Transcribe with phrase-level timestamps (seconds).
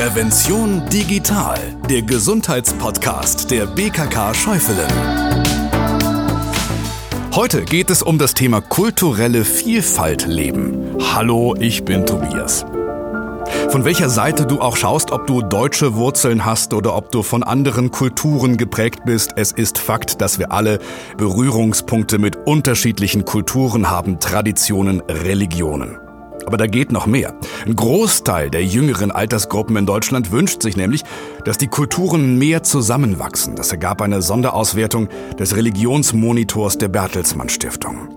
[0.00, 1.58] Prävention digital,
[1.90, 4.88] der Gesundheitspodcast der BKK Schäufelen.
[7.34, 10.96] Heute geht es um das Thema kulturelle Vielfalt leben.
[11.12, 12.64] Hallo, ich bin Tobias.
[13.68, 17.42] Von welcher Seite du auch schaust, ob du deutsche Wurzeln hast oder ob du von
[17.42, 20.78] anderen Kulturen geprägt bist, es ist Fakt, dass wir alle
[21.18, 26.09] Berührungspunkte mit unterschiedlichen Kulturen haben, Traditionen, Religionen.
[26.46, 27.34] Aber da geht noch mehr.
[27.66, 31.02] Ein Großteil der jüngeren Altersgruppen in Deutschland wünscht sich nämlich,
[31.44, 33.56] dass die Kulturen mehr zusammenwachsen.
[33.56, 38.08] Das ergab eine Sonderauswertung des Religionsmonitors der Bertelsmann Stiftung.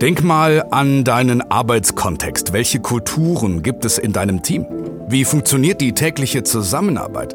[0.00, 2.52] Denk mal an deinen Arbeitskontext.
[2.52, 4.64] Welche Kulturen gibt es in deinem Team?
[5.08, 7.34] Wie funktioniert die tägliche Zusammenarbeit?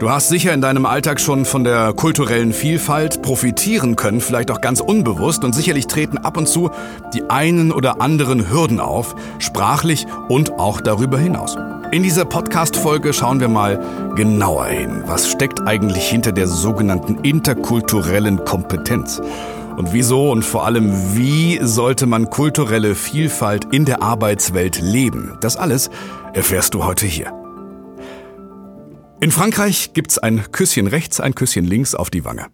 [0.00, 4.60] Du hast sicher in deinem Alltag schon von der kulturellen Vielfalt profitieren können, vielleicht auch
[4.60, 6.70] ganz unbewusst und sicherlich treten ab und zu
[7.14, 11.56] die einen oder anderen Hürden auf, sprachlich und auch darüber hinaus.
[11.92, 13.80] In dieser Podcast-Folge schauen wir mal
[14.16, 15.04] genauer hin.
[15.06, 19.22] Was steckt eigentlich hinter der sogenannten interkulturellen Kompetenz?
[19.76, 25.36] Und wieso und vor allem wie sollte man kulturelle Vielfalt in der Arbeitswelt leben?
[25.40, 25.88] Das alles
[26.32, 27.43] erfährst du heute hier.
[29.24, 32.48] In Frankreich gibt's ein Küsschen rechts, ein Küsschen links auf die Wange.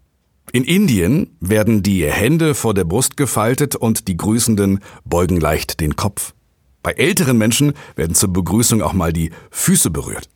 [0.52, 5.96] In Indien werden die Hände vor der Brust gefaltet und die Grüßenden beugen leicht den
[5.96, 6.32] Kopf.
[6.84, 10.28] Bei älteren Menschen werden zur Begrüßung auch mal die Füße berührt.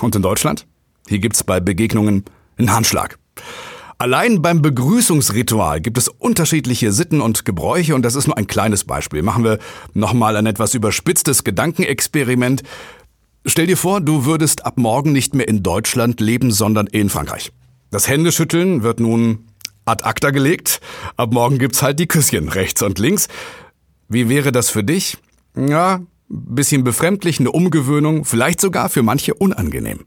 [0.00, 0.66] Und in Deutschland?
[1.06, 2.24] Hier gibt's bei Begegnungen
[2.56, 3.16] einen Handschlag.
[4.00, 8.84] Allein beim Begrüßungsritual gibt es unterschiedliche Sitten und Gebräuche und das ist nur ein kleines
[8.84, 9.22] Beispiel.
[9.22, 9.58] Machen wir
[9.92, 12.62] nochmal ein etwas überspitztes Gedankenexperiment.
[13.46, 17.52] Stell dir vor, du würdest ab morgen nicht mehr in Deutschland leben, sondern in Frankreich.
[17.90, 19.46] Das Händeschütteln wird nun
[19.84, 20.80] ad acta gelegt.
[21.16, 23.28] Ab morgen gibt's halt die Küsschen rechts und links.
[24.08, 25.16] Wie wäre das für dich?
[25.56, 30.04] Ja, bisschen befremdlich, eine Umgewöhnung, vielleicht sogar für manche unangenehm.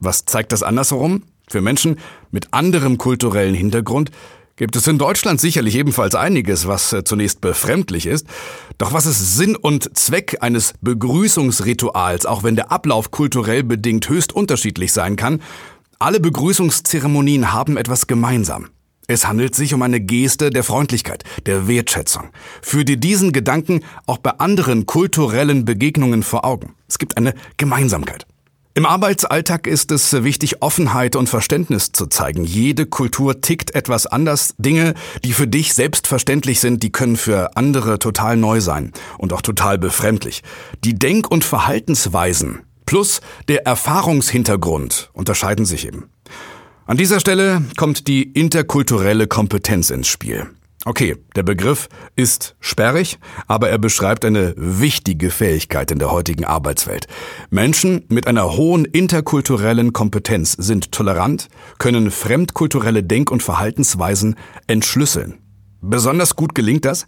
[0.00, 1.22] Was zeigt das andersherum?
[1.48, 1.98] Für Menschen
[2.30, 4.10] mit anderem kulturellen Hintergrund
[4.56, 8.26] gibt es in Deutschland sicherlich ebenfalls einiges, was äh, zunächst befremdlich ist.
[8.78, 14.32] Doch was ist Sinn und Zweck eines Begrüßungsrituals, auch wenn der Ablauf kulturell bedingt höchst
[14.32, 15.42] unterschiedlich sein kann?
[15.98, 18.68] Alle Begrüßungszeremonien haben etwas gemeinsam.
[19.06, 22.30] Es handelt sich um eine Geste der Freundlichkeit, der Wertschätzung.
[22.62, 26.74] Führ dir diesen Gedanken auch bei anderen kulturellen Begegnungen vor Augen.
[26.88, 28.26] Es gibt eine Gemeinsamkeit.
[28.76, 32.42] Im Arbeitsalltag ist es wichtig, Offenheit und Verständnis zu zeigen.
[32.42, 34.56] Jede Kultur tickt etwas anders.
[34.58, 39.42] Dinge, die für dich selbstverständlich sind, die können für andere total neu sein und auch
[39.42, 40.42] total befremdlich.
[40.82, 46.10] Die Denk- und Verhaltensweisen plus der Erfahrungshintergrund unterscheiden sich eben.
[46.84, 50.48] An dieser Stelle kommt die interkulturelle Kompetenz ins Spiel.
[50.86, 57.06] Okay, der Begriff ist sperrig, aber er beschreibt eine wichtige Fähigkeit in der heutigen Arbeitswelt.
[57.48, 64.36] Menschen mit einer hohen interkulturellen Kompetenz sind tolerant, können fremdkulturelle Denk- und Verhaltensweisen
[64.66, 65.38] entschlüsseln.
[65.80, 67.06] Besonders gut gelingt das,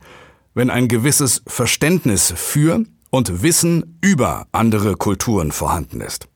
[0.55, 6.29] wenn ein gewisses Verständnis für und Wissen über andere Kulturen vorhanden ist.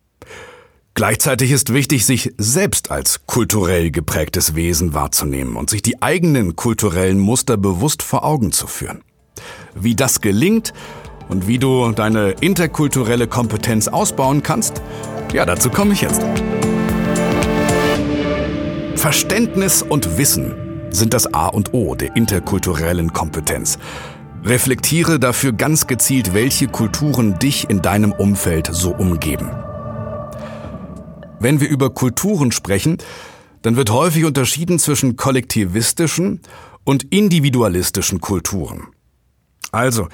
[1.01, 7.19] Gleichzeitig ist wichtig, sich selbst als kulturell geprägtes Wesen wahrzunehmen und sich die eigenen kulturellen
[7.19, 9.01] Muster bewusst vor Augen zu führen.
[9.75, 10.75] Wie das gelingt
[11.31, 14.83] und wie du deine interkulturelle Kompetenz ausbauen kannst,
[15.33, 16.21] ja, dazu komme ich jetzt.
[18.95, 20.55] Verständnis und Wissen
[20.91, 23.79] sind das A und O der interkulturellen Kompetenz.
[24.45, 29.49] Reflektiere dafür ganz gezielt, welche Kulturen dich in deinem Umfeld so umgeben.
[31.41, 32.99] Wenn wir über Kulturen sprechen,
[33.63, 36.41] dann wird häufig unterschieden zwischen kollektivistischen
[36.85, 38.89] und individualistischen Kulturen.
[39.73, 40.09] Also,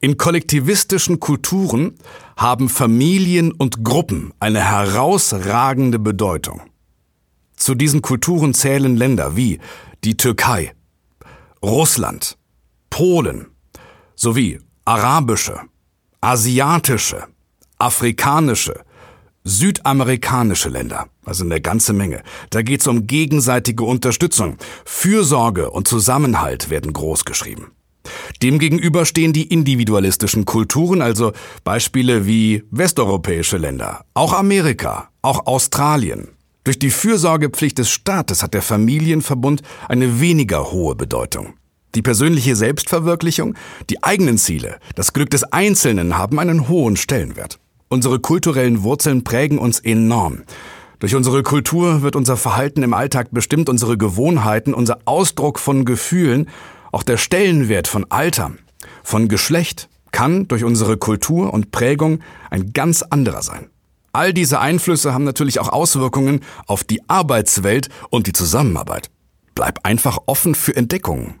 [0.00, 1.96] in kollektivistischen Kulturen
[2.36, 6.62] haben Familien und Gruppen eine herausragende Bedeutung.
[7.56, 9.58] Zu diesen Kulturen zählen Länder wie
[10.04, 10.72] die Türkei,
[11.60, 12.38] Russland,
[12.88, 13.48] Polen
[14.14, 15.60] sowie arabische,
[16.20, 17.26] asiatische,
[17.78, 18.84] afrikanische,
[19.48, 22.22] südamerikanische Länder, also eine ganze Menge.
[22.50, 24.56] Da geht es um gegenseitige Unterstützung.
[24.84, 27.72] Fürsorge und Zusammenhalt werden groß geschrieben.
[28.42, 31.32] Demgegenüber stehen die individualistischen Kulturen, also
[31.64, 36.28] Beispiele wie westeuropäische Länder, auch Amerika, auch Australien.
[36.64, 41.54] Durch die Fürsorgepflicht des Staates hat der Familienverbund eine weniger hohe Bedeutung.
[41.94, 43.54] Die persönliche Selbstverwirklichung,
[43.88, 47.58] die eigenen Ziele, das Glück des Einzelnen haben einen hohen Stellenwert.
[47.90, 50.42] Unsere kulturellen Wurzeln prägen uns enorm.
[50.98, 56.50] Durch unsere Kultur wird unser Verhalten im Alltag bestimmt, unsere Gewohnheiten, unser Ausdruck von Gefühlen,
[56.92, 58.52] auch der Stellenwert von Alter,
[59.02, 62.20] von Geschlecht kann durch unsere Kultur und Prägung
[62.50, 63.70] ein ganz anderer sein.
[64.12, 69.10] All diese Einflüsse haben natürlich auch Auswirkungen auf die Arbeitswelt und die Zusammenarbeit.
[69.58, 71.34] Bleib einfach offen für Entdeckungen.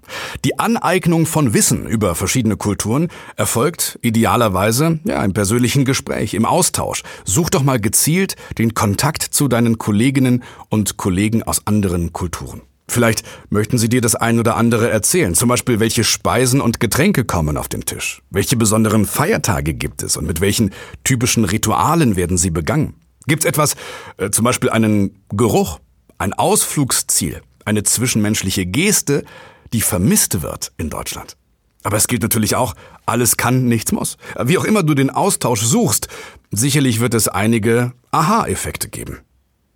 [0.44, 7.04] Die Aneignung von Wissen über verschiedene Kulturen erfolgt idealerweise ja, im persönlichen Gespräch, im Austausch.
[7.24, 12.62] Such doch mal gezielt den Kontakt zu deinen Kolleginnen und Kollegen aus anderen Kulturen.
[12.88, 17.24] Vielleicht möchten sie dir das ein oder andere erzählen, zum Beispiel welche Speisen und Getränke
[17.24, 20.72] kommen auf den Tisch, welche besonderen Feiertage gibt es und mit welchen
[21.04, 22.94] typischen Ritualen werden sie begangen.
[23.28, 23.76] Gibt es etwas,
[24.16, 25.78] äh, zum Beispiel einen Geruch,
[26.18, 29.24] ein Ausflugsziel, eine zwischenmenschliche Geste,
[29.72, 31.36] die vermisst wird in Deutschland.
[31.84, 32.74] Aber es gilt natürlich auch,
[33.06, 34.16] alles kann, nichts muss.
[34.42, 36.08] Wie auch immer du den Austausch suchst,
[36.50, 39.18] sicherlich wird es einige Aha-Effekte geben.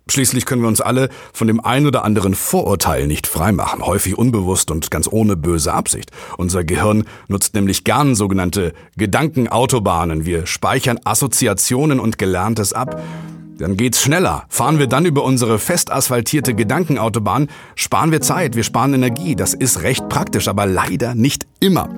[0.09, 4.69] Schließlich können wir uns alle von dem ein oder anderen Vorurteil nicht freimachen, häufig unbewusst
[4.69, 6.11] und ganz ohne böse Absicht.
[6.37, 10.25] Unser Gehirn nutzt nämlich gern sogenannte Gedankenautobahnen.
[10.25, 13.01] Wir speichern Assoziationen und Gelerntes ab
[13.57, 14.45] dann geht's schneller.
[14.49, 19.35] Fahren wir dann über unsere fest asphaltierte Gedankenautobahn, sparen wir Zeit, wir sparen Energie.
[19.35, 21.89] Das ist recht praktisch, aber leider nicht immer.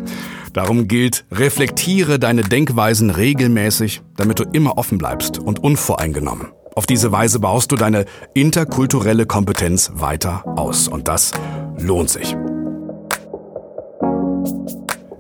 [0.53, 6.47] Darum gilt, reflektiere deine Denkweisen regelmäßig, damit du immer offen bleibst und unvoreingenommen.
[6.75, 10.87] Auf diese Weise baust du deine interkulturelle Kompetenz weiter aus.
[10.87, 11.31] Und das
[11.77, 12.35] lohnt sich.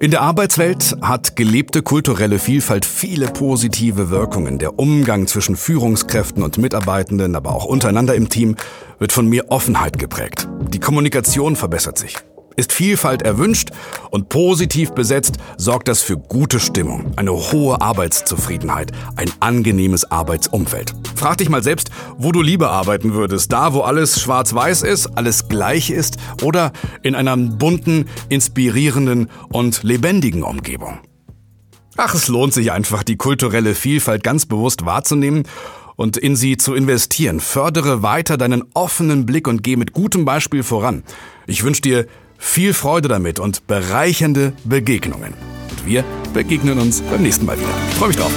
[0.05, 4.59] In der Arbeitswelt hat gelebte kulturelle Vielfalt viele positive Wirkungen.
[4.59, 8.55] Der Umgang zwischen Führungskräften und Mitarbeitenden, aber auch untereinander im Team,
[8.99, 10.47] wird von mehr Offenheit geprägt.
[10.69, 12.17] Die Kommunikation verbessert sich.
[12.57, 13.71] Ist Vielfalt erwünscht
[14.11, 20.93] und positiv besetzt, sorgt das für gute Stimmung, eine hohe Arbeitszufriedenheit, ein angenehmes Arbeitsumfeld.
[21.15, 23.51] Frag dich mal selbst, wo du lieber arbeiten würdest.
[23.51, 26.71] Da, wo alles schwarz-weiß ist, alles gleich ist oder
[27.03, 30.99] in einer bunten, inspirierenden und lebendigen Umgebung.
[31.97, 35.43] Ach, es lohnt sich einfach, die kulturelle Vielfalt ganz bewusst wahrzunehmen
[35.95, 37.39] und in sie zu investieren.
[37.39, 41.03] Fördere weiter deinen offenen Blick und geh mit gutem Beispiel voran.
[41.47, 42.05] Ich wünsche dir
[42.45, 45.33] viel Freude damit und bereichernde Begegnungen.
[45.71, 47.67] Und wir begegnen uns beim nächsten Mal wieder.
[47.97, 48.31] Freue mich drauf.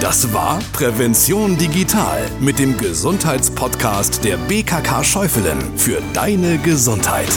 [0.00, 7.28] Das war Prävention Digital mit dem Gesundheitspodcast der BKK Schäufelen für deine Gesundheit.